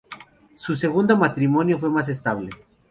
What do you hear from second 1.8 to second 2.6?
más estable.